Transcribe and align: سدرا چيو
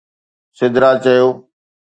سدرا 0.57 0.91
چيو 1.03 1.27